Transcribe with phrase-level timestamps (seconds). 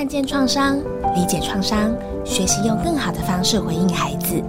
[0.00, 0.78] 看见创伤，
[1.14, 1.94] 理解创伤，
[2.24, 4.42] 学习用更好的方式回应孩子，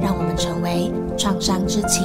[0.00, 2.04] 让我们成为创伤之情。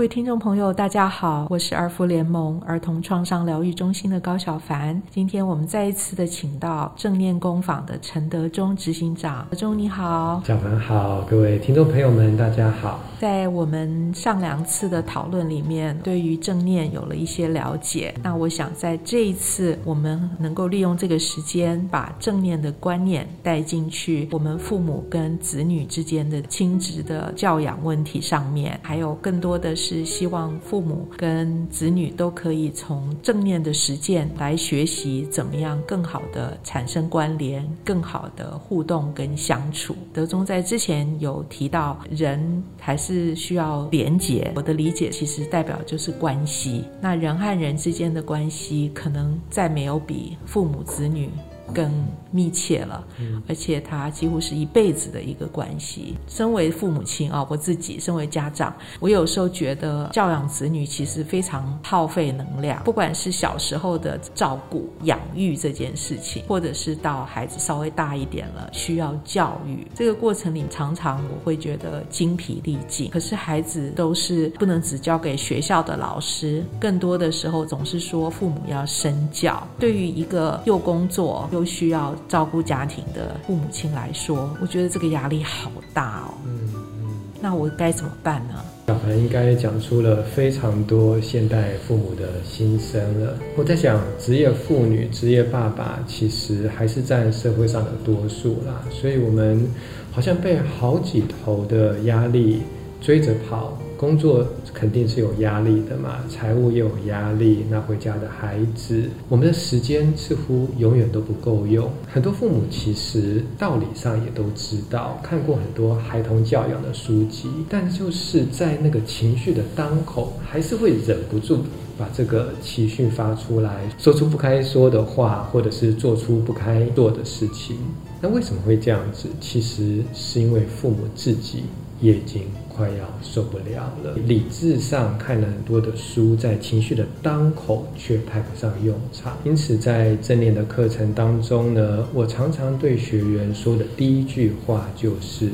[0.00, 4.98] 各位听众朋友，大家好，我是儿福联盟儿童创伤疗愈中心的高小凡。
[5.10, 12.98] 今天我们再一次的请到正念工坊的陈德忠执行长，德忠你好，小凡好，各位听众朋友们大家好。
[13.18, 18.14] 在我们上两次的讨论里面，对于正念有了一些了解。
[18.22, 29.76] 那我想在这一次，我们能够利用这个时间，把正念的观念带进去，我们父母跟子女之间的亲职的教养问题上面，还有更多的。
[29.89, 39.96] 是是希望父母跟子女都可以从正念的实践来学习，怎么样更好的产生关联，更好的互动跟相处。
[40.12, 44.52] 德中在之前有提到，人还是需要连结。
[44.54, 46.84] 我的理解其实代表就是关系。
[47.00, 51.28] 那人和人之间的关系，可能再没有比父母子女。
[51.72, 51.88] 更
[52.30, 53.04] 密切了，
[53.48, 56.16] 而且它几乎是一辈子的一个关系。
[56.28, 62.82] 身为父母亲啊，我自己身为家长，我有时候觉得教养子女其实非常耗费能量。
[62.84, 73.10] 不管是小时候的照顾、养育这件事情，或者是到孩子稍微大一点了需要教育，这个过程里常常我会觉得精疲力尽。
[73.10, 79.66] 可是孩子都是不能只交给学校的老师，更多的时候总是说父母要身教。
[79.78, 86.34] 对于一个又工作又需要照顾家庭的父母亲来说，我觉得这个压力好大哦。
[86.44, 88.54] 嗯嗯，那我该怎么办呢？
[88.86, 93.36] 小凡应该讲出了非常多现代父母的心声了。
[93.56, 99.64] 我在想，职业妇女、职业爸爸其实还是占社会上的多数啦，所以我们
[100.10, 102.62] 好像被好几头的压力
[103.00, 103.78] 追着跑。
[104.00, 111.86] 工作肯定是有压力的嘛，财务也有压力，那回家的孩子，我们的时间似乎永远都不够用。
[112.10, 121.58] 很多父母其实道理上也都知道，看过很多孩童教养的书籍，但就是在那个情绪的当口，还是会忍不住
[121.98, 127.76] 把这个情绪发出来，说出不该说的话，或者是做出不该做的事情。
[128.22, 129.28] 那为什么会这样子？
[129.42, 131.64] 其实是因为父母自己
[132.00, 132.42] 也已经。
[132.72, 134.14] 快要受不了了。
[134.24, 139.36] 理智上看了很多的书，在情绪的当口却派不上用场。
[139.44, 145.50] 因此，在正念的课程当中呢，我常常对学员说的第一句话就是：“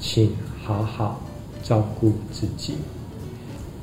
[0.00, 0.30] 请
[0.62, 1.22] 好好
[1.62, 2.74] 照顾自己。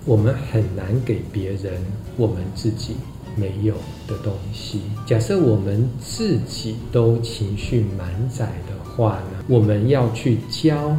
[0.06, 1.74] 我们很难给别人
[2.18, 2.96] 我们自己
[3.36, 3.76] 没有
[4.08, 4.82] 的东西。
[5.06, 10.98] 假设我们自己都情绪满载的话呢，我们要去教。”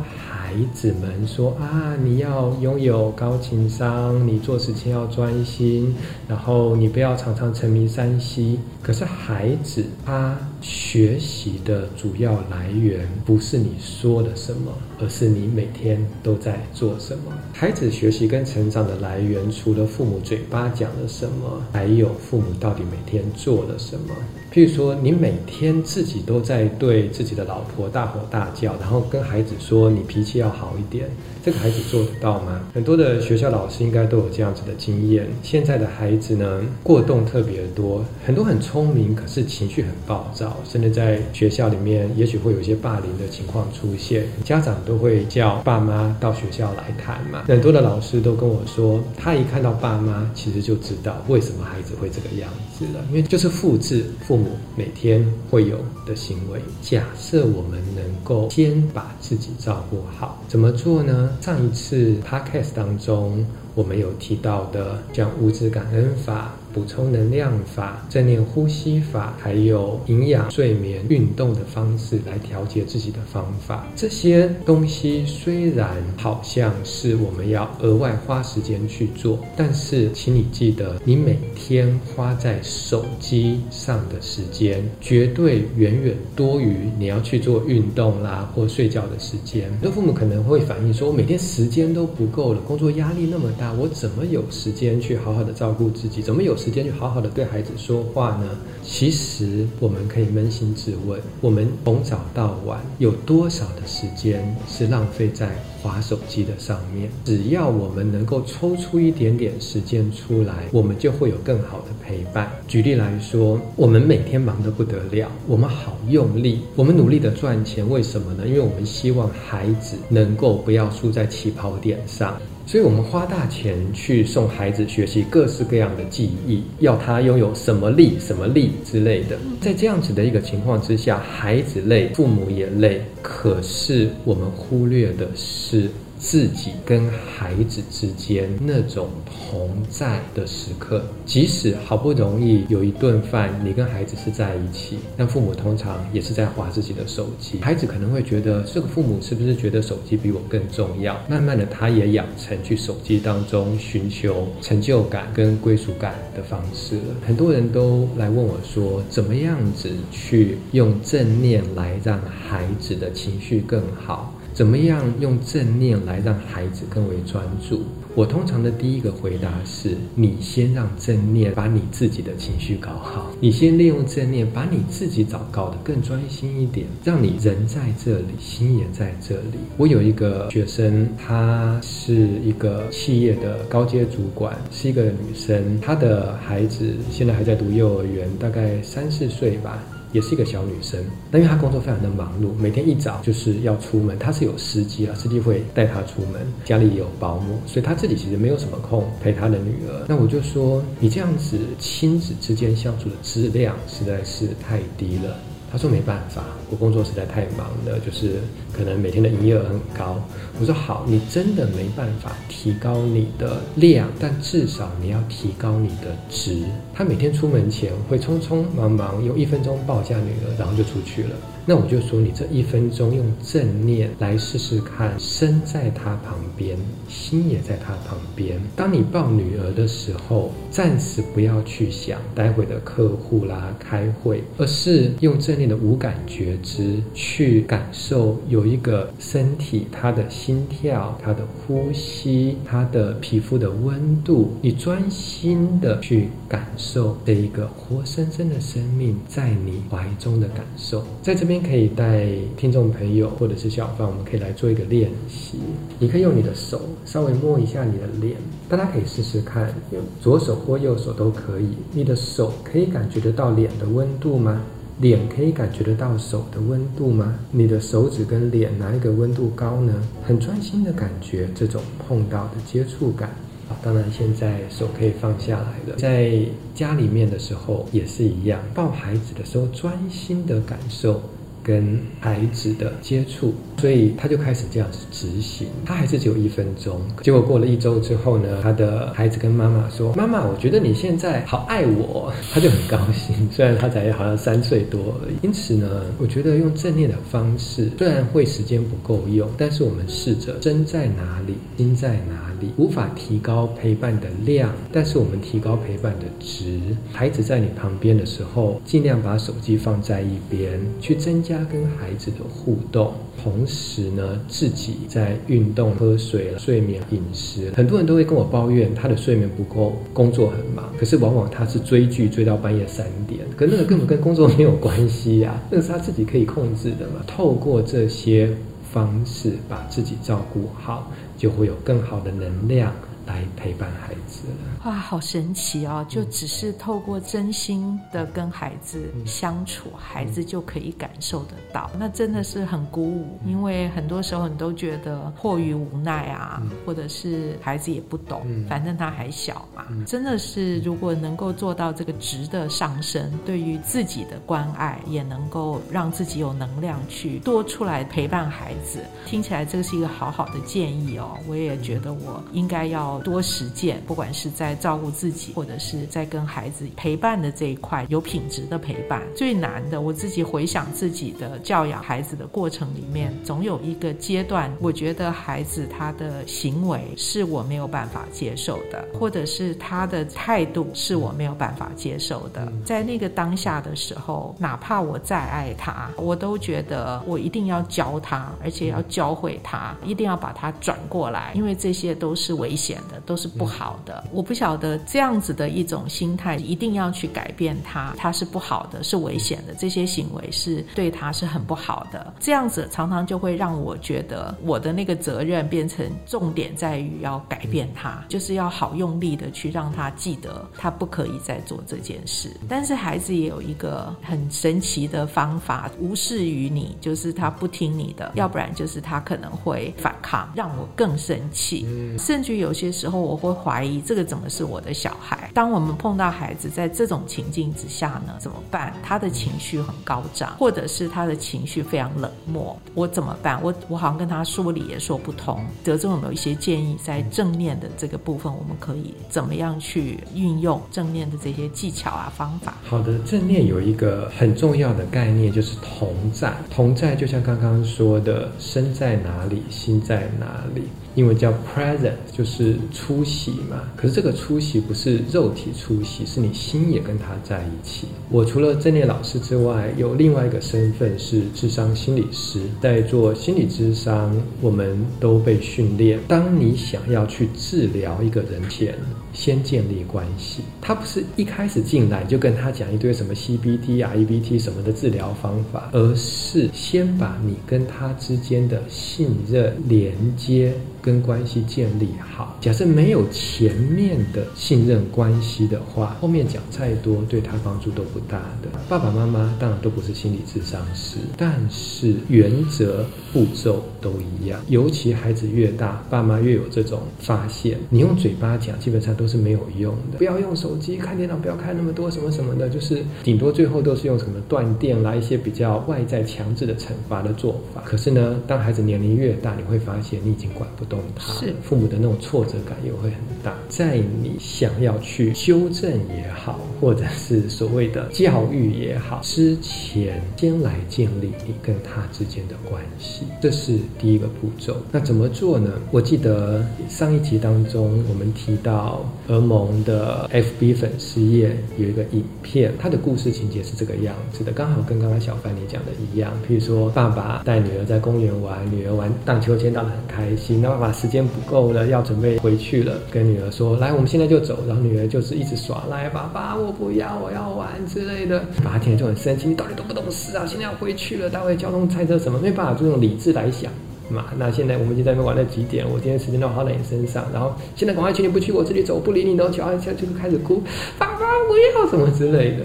[0.57, 5.95] 孩子们说啊，你要拥有高情商，你做事情要专心，
[6.27, 8.59] 然后你不要常常沉迷三 C。
[8.87, 17.33] 可是孩子他学习的主要来源不是你说的什么，而是你每天都在做什么。
[17.53, 24.15] 孩子学习跟成长的来源，除了父母嘴巴讲了什么，还有父母到底每天做了什么。
[24.53, 31.11] 譬如说，你每天自己都在对自己的老婆大吼大叫，然后跟孩子说你脾气要好一点，
[31.45, 32.63] 这个孩子做得到吗？
[32.73, 35.27] 很多的学校老师应该都有这样子的经验。
[35.43, 44.27] 现在的孩子呢，过动特别多，很多很聪明，可是情绪很暴躁，甚至在学校里面，也许会有一些霸凌的情况出现。
[44.45, 47.45] 家长都会叫爸妈到学校来谈嘛。
[47.49, 54.51] 很多的老师都跟我说，他一看到爸妈，其实就知道为什么孩子会这个样子了，因为就是复制父母。
[54.77, 56.61] 每天会有的行为。
[56.83, 61.31] 假设我们能够先把自己照顾好，怎么做呢？
[61.41, 63.43] 上一次 podcast 当中，
[63.75, 66.53] 我们有提到的，像物质感恩法。
[66.77, 89.71] 补充能量法、正念呼吸法，还有营养、睡眠、运动的方式来调节自己的方法，这些东西虽然好像是我们要额外花时间去做，但是请你记得，你每天花在手机上的时间，绝对远远多于你要去做运动啦或睡觉的时间。
[89.71, 96.21] 很多父母可能会反映说，我每天时间都不够了，工作压力那么大，我怎么有时间去好好的照顾自己？
[96.21, 96.55] 怎么有？
[96.67, 98.59] 时间去好好的对孩子说话呢？
[98.83, 107.09] 其实我们可以扪心自问：我们从早到晚有多少的时间是浪费在划手机的上面？
[107.25, 112.51] 只要我们能够抽出一点点时间出来，我们就会有更好的陪伴。
[112.67, 118.45] 举例来说，我们每天忙得不得了，我们好用力，我们努力的赚钱，为什么呢？
[118.45, 122.37] 因为我们希望孩子能够不要输在起跑点上。
[122.67, 129.39] 所以我们花大钱去送孩子学习各式各样的技艺，要他拥有什么力、什么力之类的。
[129.61, 135.89] 在这样子的一个情况之下，孩子累，父母也累，可是我们忽略的是。
[136.19, 139.09] 自己跟孩子之间那种
[139.51, 147.59] 同在的时刻，即使好不容易有一顿饭，你跟孩子是在一起，但父母通常也是在划自己的手机。
[147.61, 151.21] 孩子可能会觉得，这个父母是不是觉得手机比我更重要？
[151.29, 157.15] 慢慢的，他也养成去手机当中寻求成就感跟归属感的方式了。
[157.27, 164.33] 很多人都来问我说，怎么样子去用正念来让孩子的情绪更好？
[164.57, 167.83] 怎么样用正念来让孩子更为专注？
[168.15, 179.59] 我通常的第一个回答是：你先让正念把你自己的情绪搞好，你先利用正念把你自己找搞得更专心一点，让你人在这里，心也在这里。
[179.77, 189.83] 我有一个学生，她是一个企业的高阶主管，是一个女生，她的孩子现在还在读幼儿园，大概三四岁吧。
[190.17, 190.99] 也是一个小女生，
[191.31, 194.19] 但因为她工作非常的忙碌，每天一早就是要出门。
[194.19, 200.07] 她是有司机了，司机会带她出门，家里也有保姆，所以她自己其实没有什么空陪她的女儿。
[200.09, 205.37] 那我就说，你这样子亲子之间相处的质量实在是太低了。
[205.71, 208.41] 他说没办法，我工作实在太忙了，就是
[208.73, 210.21] 可能每天的营业额很高。
[210.61, 216.63] 我说好，你真的没办法提高你的量，但至少你要提高你的值。
[216.95, 221.31] 他每天出门前会匆匆忙忙用一分钟抱一下女儿，然后就出去了。
[221.69, 226.79] 那我就说，你这一分钟用正念来试试看，身在他旁边，
[227.09, 228.61] 心也在他旁边。
[228.77, 251.56] 当你抱女儿的时候，暂时不要去想待会的客户啦、开会，而是用正念的无感觉知去感受，有一个身体，他的心跳、他的呼吸、他的皮肤的温度，你专心的去感受这一个活生生的生命在你怀中的感受，在这边。
[251.61, 252.27] 可以带
[252.57, 255.59] 听众朋友或者是小伙伴，我们可以来做一个练习。
[255.99, 258.37] 你可以用你的手稍微摸一下你的脸，
[258.69, 261.69] 大家可以试试看，用左手或右手都可以。
[261.93, 264.63] 你的手可以感觉得到脸的温度吗？
[264.99, 267.39] 脸可以感觉得到手的温度吗？
[267.51, 269.93] 你的手指跟脸哪一个温度高呢？
[270.25, 273.29] 很专心的感觉这种碰到的接触感。
[273.69, 275.97] 啊当然，现在手可以放下来了。
[275.99, 276.39] 在
[276.73, 281.21] 家里面的时候也是一样，抱孩子的时候专心的感受。
[281.67, 285.67] 跟孩子的接触，所以他就开始这样子执行。
[285.85, 293.49] 他还是只有一分钟，结果过了一周之后呢，他的孩子跟妈妈说：“妈妈，我觉得你现在好爱我。”他就很高兴。
[293.51, 295.35] 虽然他才好像三岁多而已。
[295.43, 306.79] 因此呢，我觉得用正念的方式，虽然会时间不够用，但是我们试着真在哪里，心在哪里，无法提高陪伴的量，但是我们提高陪伴的值。
[307.13, 311.56] 孩子在你旁边的时候，尽量把手机放在一边，去增加。
[311.57, 317.71] 他跟孩子的互动，同时呢，自己在运动、喝水、睡眠、饮食。
[317.75, 320.93] 很多人都会跟我抱怨他的睡眠不够，工作很忙。
[320.99, 327.23] 可是往往他是追剧追到半夜三点，可那个根本跟工作没有关系呀，那是他自己可以控制的嘛。
[327.27, 328.51] 透过这些
[328.93, 332.93] 方式把自己照顾好，就会有更好的能量。
[333.27, 334.43] 来陪伴孩子
[334.87, 336.07] 哇，好神奇哦！
[336.09, 341.91] 就只是透过真心的跟孩子相处，孩子就可以感受得到。
[341.99, 349.85] 那真的是很鼓舞，因为很多时候你都觉得迫于无奈啊，或者是孩子也不懂，反正他还小嘛。
[350.07, 359.01] 真的是，如果能够做到这个值的上升，对于自己的关爱，也能够让自己有能量去多出来陪伴孩子。
[359.27, 363.17] 听起来这个是一个好好的建议哦，我也觉得我应该要。
[363.25, 369.23] 多实践，不管是在照顾自己，或者是在跟孩子陪伴的这一块，有品质的陪伴。
[369.35, 382.73] 最难的，我自己回想自己的教养孩子的过程里面，总有一个阶段，我觉得孩子他的行为是我没有办法接受的，或者是他的态度是我没有办法接受的。
[382.85, 392.97] 在那个当下的时候，哪怕我再爱他，我都觉得我一定要教他，而且要教会他，一定要把他转过来，因为这些都是危险。
[393.11, 394.25] 的，都是不好的。
[394.33, 402.33] 我不晓得这样子的一种心态，一定要去改变他，他是不好的，是危险的，这些行为是对他是很不好的。
[402.41, 412.51] 这样子常常就会让我觉得我的那个责任变成重点在于要改变他，就是要好用力的去让他记得他不可以再做这件事。
[412.67, 421.87] 但是孩子也有一个很神奇的方法，无视于你，就是他不听你的，要不然就是他可能会反抗，让我更生气。
[422.19, 425.51] 甚至有些时候我会怀疑这个怎么是我的小孩。
[425.55, 428.93] 当我们碰到孩子在这种情境之下呢，怎么办？
[429.03, 433.61] 他的情绪很高涨，或者是他的情绪非常冷漠，我怎么办？
[433.63, 435.65] 我我好像跟他说理也说不通。
[435.83, 442.75] 德中有没有一些建议，在正面的这个部分，我们可以怎么样去运用正面的这些技巧啊方法？
[442.85, 446.53] 好的，正面有一个很重要的概念，就是同在。
[446.71, 450.83] 同在就像刚刚说的，身在哪里，心在哪里。
[451.17, 453.81] 英文叫 present，就是出席嘛。
[453.97, 458.07] 可是这个出席不是肉体出席，是你心也跟他在一起。
[458.31, 462.61] 我除了正念老师之外，有另外一个身份是智商心理师。
[462.81, 468.95] 在做心理智商，我们都被训练，当你想要去治疗一个人前，
[469.33, 470.63] 先建立关系。
[470.83, 480.75] 他不是一开始进来就跟他讲一堆什么 CBT 啊、EBT 什么的治疗方法，而是先把你跟他之间的信任连接。
[481.07, 482.59] 跟关系建立好。
[482.61, 488.69] 假设没有前面的信任关系的话，后面讲再多对他帮助都不大的。
[488.89, 494.61] 爸爸妈妈当然都不是心理智商师，但是原则步骤都一样。
[494.67, 500.19] 尤其孩子越大，爸妈越有这种发现，你用嘴巴讲基本上都是没有用的。
[500.19, 507.81] 不要用手机看电脑，不要看那么多什么什么的，就是顶多最后都是用什么断电啦，一些比较外在强制的惩罚的做法。
[507.85, 510.96] 可是呢，当孩子年龄越大，你会发现你已经管不动。
[511.19, 511.55] 是。
[511.63, 524.77] 父母的那种挫折感也会很大，在你想要去修正也好，或者是所谓的教育也好，之前先来建立你跟他之间的关系，这是第一个步骤。
[524.91, 525.71] 那怎么做呢？
[525.93, 536.33] 我记得上一集当中我们提到，俄蒙的 FB 粉丝页有一个影片，它的故事情节是这个样子的，刚好跟刚刚小范你讲的一样。
[536.49, 540.97] 譬如说，爸爸带女儿在公园玩，女儿玩荡秋千荡得很开心，那爸爸。
[540.97, 548.41] 时间不够了，要准备回去了，跟女女儿说：“来，我们现在就走。”然后女儿就是一直耍赖，爸爸，我不要，我要玩之类的。
[548.65, 550.47] 爸爸听了就很生气：“你到底懂不懂事啊？
[550.47, 553.71] 现在要回去了，待会交通、赛车什么，没办法就用理智来想
[554.09, 554.25] 嘛。
[554.39, 555.85] 那现在我们已经在那边玩了几点？
[555.87, 560.63] 我今天时间都花在你身上，然后现在赶快去，你不去，我这里走，不理你，然后就要就开始哭，
[560.99, 562.65] 爸爸不要什么之类的。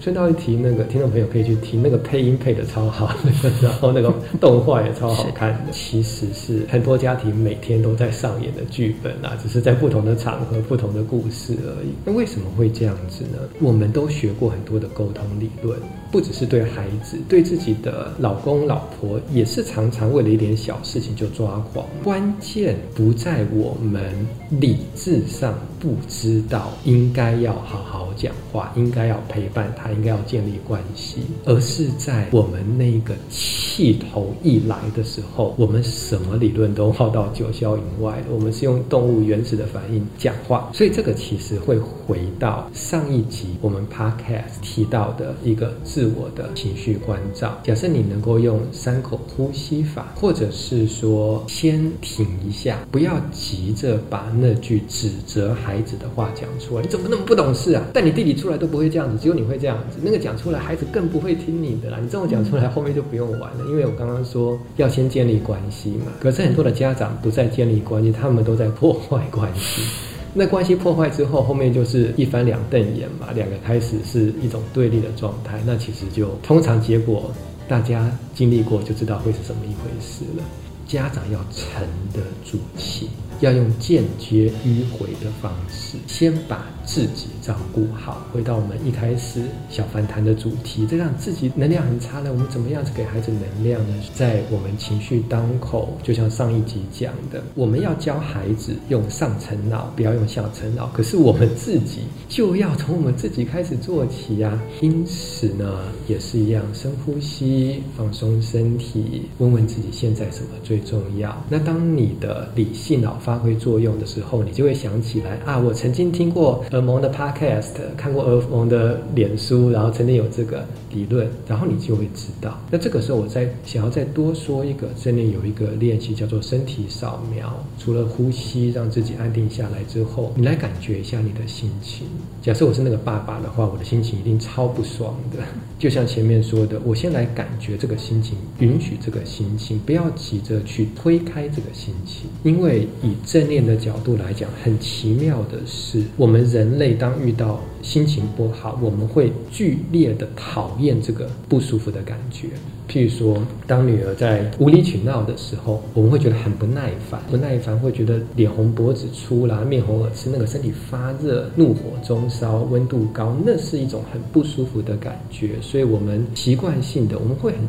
[0.00, 3.14] 顺道一提，那个听众朋友可以去听那个配音配的超好，
[3.62, 5.72] 然后那个动画也超好看的。
[5.72, 11.88] 其实是很多家庭每天都在上演的剧本啊，只是在不同的场合、不同的故事而已。
[12.02, 13.38] 那为什么会这样子呢？
[13.60, 15.78] 我们都学过很多的沟通理论，
[16.10, 21.86] 不只是对孩子，对自己的老公老婆也是常常为了一点小事情就抓狂。
[22.02, 24.02] 关键不在我们
[24.50, 29.90] 理智上不知道应该要好好讲话，应该要陪伴他。
[29.90, 38.22] 应该要建立关系，而是在我们那个气头一来的时候，我们什么理论都抛到九霄云外。
[38.30, 47.60] 我们是用动物原始的反应讲话，所以这个其实会回到上一集我们 podcast 提到的一个自我的情绪关照。
[47.62, 56.82] 假设你能够用三口呼吸法，或者是说先停一下，不要急着把那句指责孩子的话讲出来。
[56.82, 57.84] 你怎么那么不懂事啊？
[57.92, 59.98] 带你弟弟出来都不会这样子，只有你会这样子。
[60.02, 61.98] 那个讲出来，孩子更不会听你的啦。
[62.00, 63.66] 你这么讲出来，后面就不用玩了。
[63.68, 66.06] 因为我刚刚说要先建立关系嘛。
[66.18, 69.82] 可是很多的家长不再建立关系，他们都在破坏关系。
[70.32, 75.60] 那关系破坏之后，后面就是一翻两瞪眼嘛，两个开始是一种对立的状态。
[75.66, 77.30] 那其实就通常结果，
[77.68, 80.44] 大家经历过就知道会是怎么一回事了。
[80.86, 83.08] 家长要沉得住气。
[83.40, 88.26] 要用间接迂回的方式，先把自己照顾好。
[88.32, 93.94] 回到我们一开始小凡谈的主题，这让自己能量很差了，我们怎么样子给孩子能量呢？
[94.12, 100.88] 在我们情绪当口，就像上一集讲的，我们要教孩子用上层脑，不要用下层脑。
[100.92, 104.60] 可是我们自己就要从我们自己开始做起呀。
[104.82, 111.34] 因此呢，也是一样，深呼吸，放松身体，问问自己现在什么最重要。
[111.48, 122.58] 那当你的理性脑发发挥作用的时候，你就会想起来啊，我曾经听过蒙的 podcast，看过尔蒙的脸书，然后曾经有这个理论，然后你就会知道。
[122.70, 132.06] 那这个时候，我再想要再多说一个，这里有一个练习叫做身体扫描，除了呼吸让自己安定下来之后，你来感觉一下你的心情。
[132.42, 135.38] 假设我是那个爸爸的话，我的心情一定超不爽的。
[135.78, 152.48] 就像前面说的，我先来感觉这个心情，允许这个心情，不要急着去推开这个心情，因为以正念的角度来讲，很奇妙的是，我们人人类当遇到心情不好，我们会剧烈的讨厌这个不舒服的感觉。
[152.88, 165.50] 譬如说，当女儿在无理取闹的时候，我们会觉得很不耐烦，不耐烦会觉得脸红脖子粗啦，面红耳赤，那个身体发热，怒火中烧，温度高，那是一种很不舒服的感觉。
[165.62, 167.60] 所以我们习惯性的，我们会很。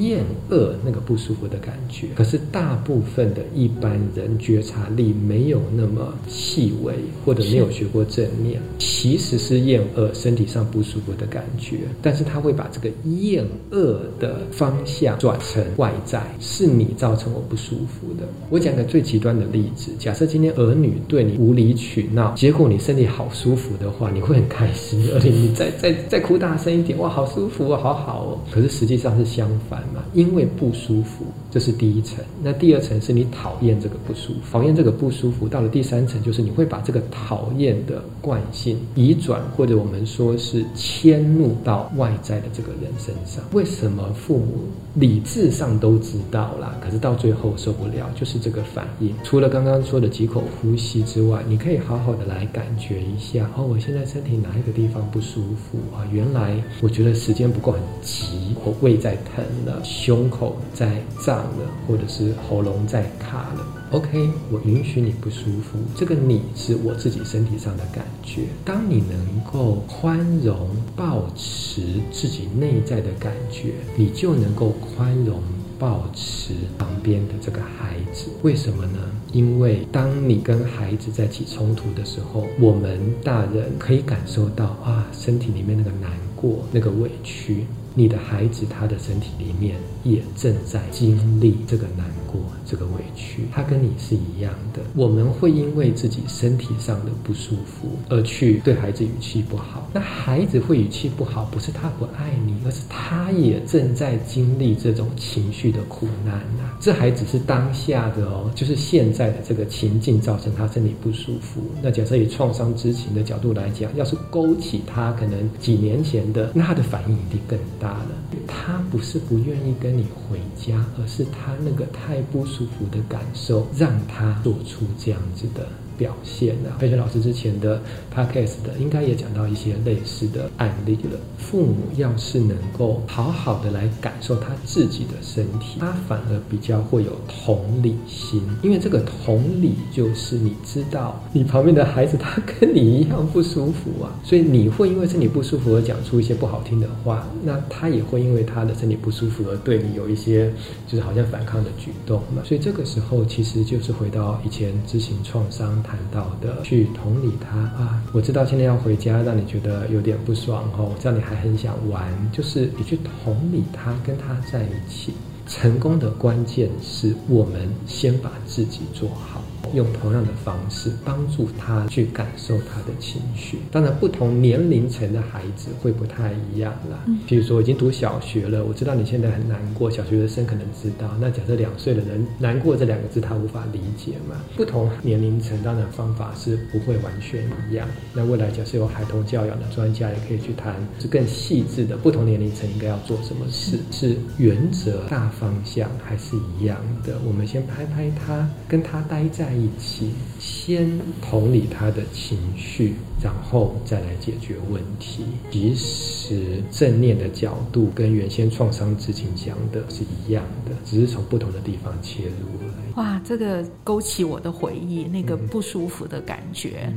[0.00, 6.94] 厌恶那个不舒服的感觉，可是大部分的一般人觉察力没有那么细微，
[7.24, 18.26] 或者没有学过正念，其实是厌恶身体上不舒服的感觉，但是他会把这个厌恶的方向转成外在，是你造成我不舒服的。
[18.50, 28.38] 我讲个最极端的例子，假设今天儿女对你无理取闹，结果你身体好舒服的话，你会很开心，而且你再再再哭大声一点，哇，好舒服哦，好好哦。
[28.50, 30.02] 可是实际上是相反嘛。
[30.12, 32.18] 因为不舒服，这是第一层。
[32.42, 35.46] 那第二层是你讨厌这个不舒服，讨厌这个不舒服。
[35.46, 43.44] 到了第三层，就是你会把这个讨厌的惯性移转，或者我们说是迁怒到外在的这个人身上。
[43.52, 49.14] 为什么父母理智上都知道啦，可是到最后受不了，就是这个反应。
[49.22, 53.48] 除了刚刚说的几口呼吸之外，你可以好好的来感觉一下。
[53.56, 56.02] 哦，我现在身体哪一个地方不舒服啊？
[56.10, 59.80] 原来我觉得时间不够很急，我胃在疼了。
[59.84, 63.66] 胸口在胀了，或者是喉咙在卡了。
[63.90, 65.78] OK，我允许你不舒服。
[65.94, 68.42] 这个你是我自己身体上的感觉。
[68.64, 75.40] 当你能够宽容、保持自己内在的感觉，你就能够宽容、
[75.78, 78.30] 保持旁边的这个孩子。
[78.42, 78.98] 为什么呢？
[79.32, 87.66] 因为当你跟孩子在起冲突的时候，我们大人可以感受到啊，身体里面那个难过、那个委屈。
[87.94, 94.80] 你的孩子，他的身体里面也正在经历这个难过、这个委屈，他跟你是一样的。
[94.94, 106.76] 我们会因为自己身体上的不舒服而去对孩子语气不好，那孩子会语气不好，不是他不爱你，而是他也正在经历这种情绪的苦难呐。
[106.80, 111.60] 这还只是当下的哦，就是现在的这个情境造成他身体不舒服。
[111.82, 117.58] 那假设以创伤知情的角度来讲，要是勾起他可能几年前的，那他的反应一定更。
[117.80, 118.10] 大了，
[118.46, 125.66] 他不是不愿意跟你回家，而是他那个太不舒服的感受，让他做出这样子的。
[125.96, 126.70] 表现呢？
[126.78, 127.80] 佩璇老师之前的
[128.14, 131.18] podcast 的应该也讲到一些类似的案例了。
[131.38, 150.50] 父母要是能够好好的来感受他自己的身体，他反而比较会有同理心，因为这个同理就是你知道你旁边的孩子他跟你一样不舒服啊，所以你会因为身体不舒服而讲出一些不好听的话，那他也会因为他的身体不舒服而对你有一些
[150.88, 152.42] 就是好像反抗的举动嘛。
[152.44, 155.83] 所以这个时候其实就是回到以前知行创伤。
[155.84, 165.12] 谈到的，去同理他啊，我知道今天要回家，让你觉得有点不爽哦，我知道你还很想玩，就是你去同理他，跟他在一起，
[165.46, 169.42] 成功的关键是我们先把自己做好。
[169.72, 173.58] 用同样的方式帮助他去感受他的情绪。
[173.70, 177.04] 当然，不同年龄层的孩子会不太一样啦。
[177.26, 181.10] 比如说，已经读小学了，我知道你现在很难过，小学生可能知道。
[181.20, 184.36] 那假设两岁的人难过这两个字，他无法理解嘛？
[184.56, 187.88] 不同年龄层当然方法是不会完全一样。
[188.12, 191.96] 那未来假设有孩童教养的专家也可以去谈，是更细致的。
[191.96, 193.78] 不同年龄层应该要做什么事？
[193.90, 197.18] 是原则大方向还是一样的？
[197.26, 199.68] 我们先拍拍他，跟他待在一。
[199.76, 200.88] 起先
[201.20, 205.24] 同理他的情绪，然后再来解决问题。
[205.50, 212.83] 其实正念的角度跟原先创伤之情讲的是一样的，只是从不同的地方切入而已。
[212.96, 216.92] 哇，这个勾起我的回忆，那个不舒服的感觉。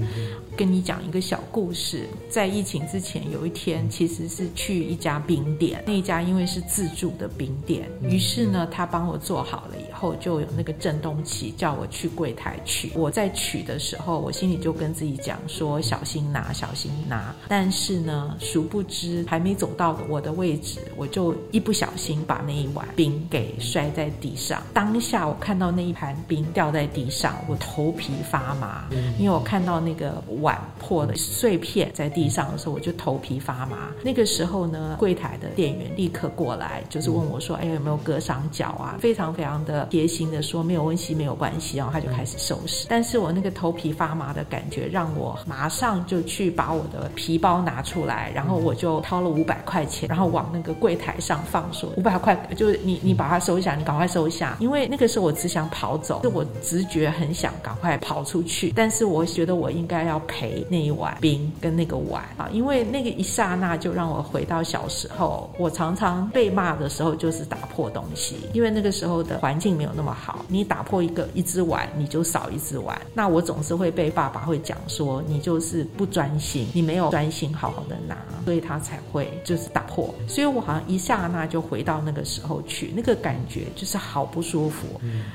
[0.55, 12.47] 跟你讲一个小故事，在疫情之前有一天，其实是去一家冰店，那一家因为是自助的冰店，于是呢，他帮我做好了以后，就有那个震动器叫我去柜台。
[12.47, 12.91] 台取。
[12.95, 17.35] 我在取的时候，我心里就跟自己讲说：小心拿，小心拿。
[17.49, 24.63] 但是呢，殊不知还没走到我的位置，我就一不小心把那一碗冰给摔在地上。
[24.73, 28.85] 当下我看到那一盘冰掉在地上，我头皮发麻，
[29.17, 33.89] 因为我看到那个碗破的碎片在地上的时候，我就头皮发麻。
[34.03, 42.85] 那个时候呢，柜台的店员立刻过来，就是问我说：“哎，有没有割伤脚啊？”非常非常的贴心的说：“没有关系，没有关系。”然后他就开始收拾。
[42.89, 84.87] 但是我那个头皮发麻的感觉，让我马上就去把我的皮包拿出来，然后我就掏了五百块钱，然后往那个柜台上放，说：“五百块，就是你你把它收下，你赶快收下。”因为那个时候我只想跑走，是我直觉很想赶快跑出去，但是我觉得我应该要陪那一碗冰跟那个碗啊，因为那个一刹那就让我回到小时候，我常常被骂的时候就是打破东西，因为那个时候的环境没有那么好，你打破一个一只碗，你就少一只碗，那我总是会被爸爸会讲说你就是不专心，你没有专心好好的拿，所以他才会就是打破，所以我好像一刹那就回到那个时候去，那个感觉就是好不舒服，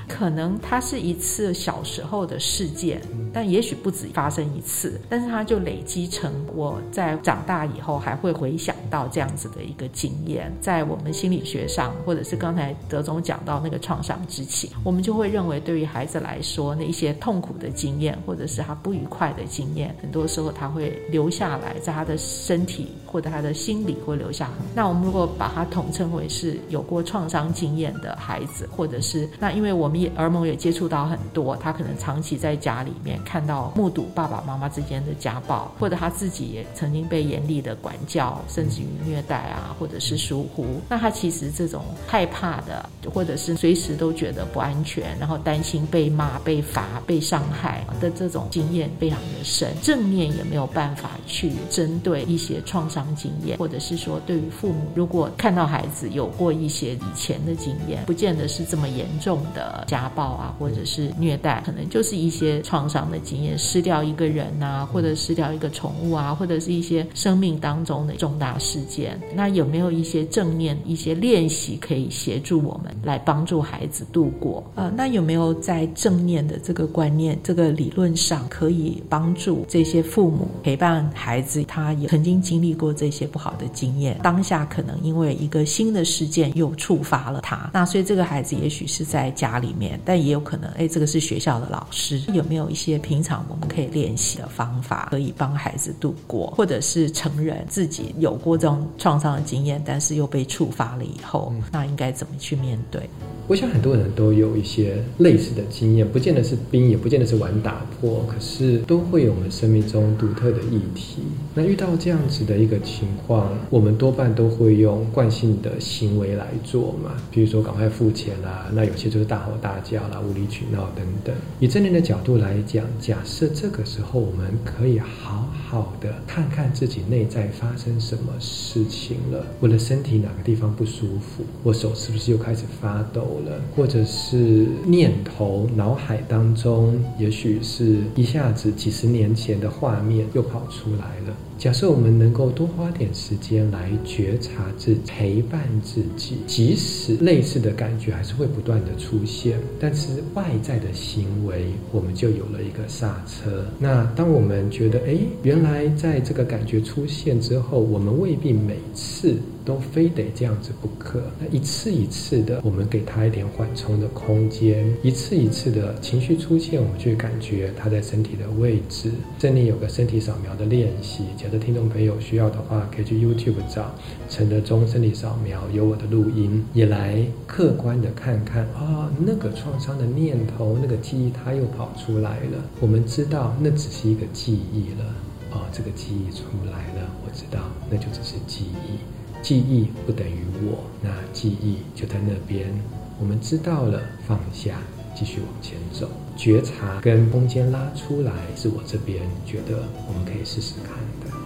[0.09, 24.51] 可能它是一次小时候的事件，但也许不止发生一次，但是它就累积成我在长大以后还会回想到这样子的一个经验，在我们心理学上，或者是刚才德总讲到那个创伤之情，我们就会认为对于孩子来说，那一些痛苦的经验，或者是他不愉快的经验，很多时候他会留下来，在他的身体或者他的心理会留下。
[24.75, 40.67] 那我们如果把它统称为是有过创伤经验的孩子，或者是那因为我们也儿童也接触到很多，他可能长期在家里面看到目睹爸爸妈妈之间的家暴，或者他自己也曾经被严厉的管教，甚至于虐待啊，或者是疏忽。
[40.89, 49.69] 那他其实这种害怕的，或者是随时都觉得不安全，然后担心被骂、被罚、被伤害的这种经验非常的深。
[49.83, 69.21] 正面也没有办法去针对一些创伤经验，或者是说对于父母，如果看到孩子有过一些以前的经验，不见得是这么严重的家暴啊，或者是虐待，可能就是一些创伤的经验，失掉一个人啊，或者失掉一个宠物啊，或者是一些生命当中的重大事件。
[69.35, 74.63] 那有没有一些正面一些练习可以协助我们来帮助孩子度过？
[74.75, 81.63] 呃，那有没有在正面的这个观念、这个理论上，可以帮助这些父母陪伴孩子？
[81.65, 87.71] 他也曾经经历过这些不好的经验，当下可能因为一个新的事件又触发了他。
[87.73, 92.21] 那所以这个孩子也许是在家里面，但也有可能，哎，这个是学校的老师。
[92.33, 103.09] 有没有一些平常我们可以练习的方法，可以帮孩子度过，或者是成人自己有过这种创伤的经验，但是又被触发了以后，那应该怎么去面对？
[103.49, 111.23] 我想很多人都有一些类似的经验，不见得是冰，也不见得是玩打破，可是都会有我们生命中独特的议题。
[111.55, 121.35] 那遇到这样子的一个情况，我们多半都会用惯性的行为来做嘛，比如说赶快付钱啦，那有些就是大吼大叫啦、无理取闹等等。
[121.61, 133.61] 以正念的角度来讲，假设这个时候我们可以好好的看看自己内在发生什么事情了，我的身体哪个地方不舒服，我手是不是又开始发抖了？
[133.77, 141.37] 或者是念头，脑海当中，也许是一下子几十年前的画面又跑出来了。
[141.63, 153.65] 假设我们能够多花点时间来觉察自、陪伴自己，即使类似的感觉还是会不断的出现，但是外在的行为我们就有了一个刹车。
[153.79, 161.21] 那当我们觉得，哎，原来在这个感觉出现之后，我们未必每次都非得这样子不可。
[161.39, 169.13] 那一次一次的，我们给他一点缓冲的空间，一次一次的情绪出现，我们去感觉他在身体的位置。
[169.39, 171.23] 这里有个身体扫描的练习。
[171.53, 173.95] 的听众朋友需要的话，可以去 YouTube 找
[174.29, 182.65] 陈德忠身体扫描，有我的录音，也来客观的看看啊，那个创伤的念头，那个记忆，它又跑出来了。
[182.81, 185.05] 我们知道那只是一个记忆了，
[185.53, 188.97] 哦，这个记忆出来了，我知道那就只是记忆，
[189.43, 192.73] 记忆不等于我，那记忆就在那边。
[193.21, 194.79] 我们知道了，放下，
[195.15, 196.09] 继续往前走。
[196.37, 200.97] 觉察跟空间拉出来，是我这边觉得我们可以试试看。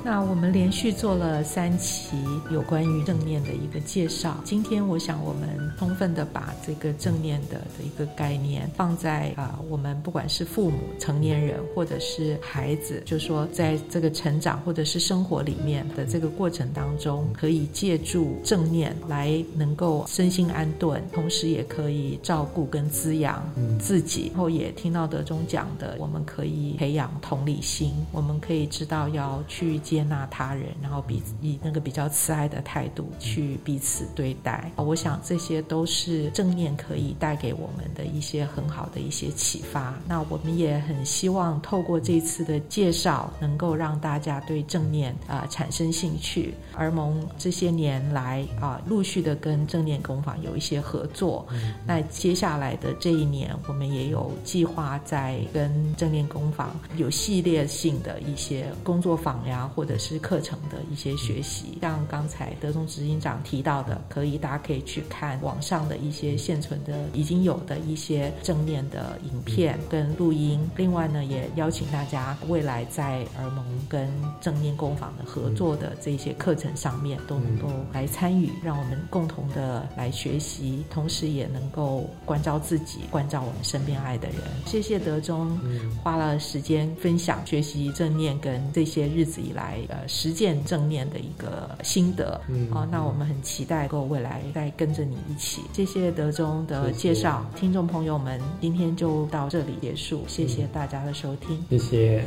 [0.07, 2.17] 那我们连续做了三期
[2.49, 4.37] 有关于正念的一个介绍。
[4.45, 23.43] 今天我想我们充分的把这个正念的的一个概念放在啊，我们不管是父母、成年人或者是孩子，就说在这个成长或者是生活里面的这个过程当中，可以借助正念来能够身心安顿，同时也可以照顾跟滋养
[23.81, 34.71] 自己，然后也听到德中讲的，我们可以培养同理心，我们可以知道要去接纳他人，然后彼以那个比较慈爱的态度去彼此对待。
[34.77, 39.95] 我想这些都是正念可以带给我们的一些很好的一些启发。
[40.07, 46.53] 那我们也很希望透过这次的介绍，能够让大家对正念啊产生兴趣。
[46.75, 51.47] 而蒙这些年来啊，陆续的跟正念工坊有一些合作。
[51.87, 61.79] 那接下来的这一年，我们也有计划在跟正念工坊有系列性的一些工作坊呀，或或者是课程的一些学习。
[61.81, 70.69] 像刚才德中执行长提到的，可以大家可以去看网上的一些现存的、已经有的一些正念的影片跟录音。
[70.75, 84.39] 另外呢，也邀请大家未来在尔蒙跟正念工坊的合作的这些课程上面，都能够来参与，让我们共同的来学习，同时也能够关照自己，关照我们身边爱的人。
[84.67, 85.57] 谢谢德中
[86.03, 92.41] 花了时间分享学习正念跟这些日子以来呃实践正念的一个心得。
[92.49, 95.63] 嗯哦，那我们很期待够未来再跟着你一起。
[95.73, 102.25] 谢谢德中的介绍，听众朋友们，今天就到这里结束，谢谢大家的收听，谢谢。